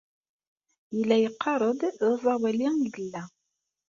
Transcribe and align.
Yella 0.95 1.15
yeqqar-d 1.19 1.81
d 1.99 2.01
aẓawali 2.11 2.67
i 2.85 2.89
yella. 2.91 3.23